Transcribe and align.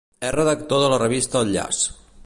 És 0.29 0.31
redactor 0.35 0.81
de 0.85 0.89
la 0.95 0.99
revista 1.05 1.43
El 1.45 1.53
Llaç. 1.59 1.85